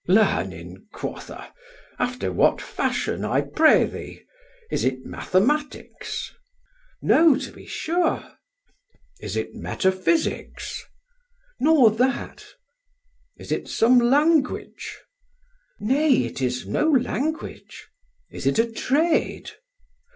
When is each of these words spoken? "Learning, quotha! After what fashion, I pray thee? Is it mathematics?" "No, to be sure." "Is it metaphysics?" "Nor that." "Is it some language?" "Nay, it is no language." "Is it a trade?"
"Learning, 0.07 0.87
quotha! 0.91 1.53
After 1.99 2.31
what 2.31 2.59
fashion, 2.59 3.23
I 3.23 3.41
pray 3.41 3.85
thee? 3.85 4.23
Is 4.71 4.83
it 4.83 5.05
mathematics?" 5.05 6.31
"No, 7.03 7.35
to 7.37 7.51
be 7.51 7.67
sure." 7.67 8.23
"Is 9.19 9.37
it 9.37 9.53
metaphysics?" 9.53 10.81
"Nor 11.59 11.91
that." 11.91 12.43
"Is 13.37 13.51
it 13.51 13.67
some 13.67 13.99
language?" 13.99 14.97
"Nay, 15.79 16.23
it 16.23 16.41
is 16.41 16.65
no 16.65 16.89
language." 16.89 17.87
"Is 18.31 18.47
it 18.47 18.57
a 18.57 18.65
trade?" 18.71 19.51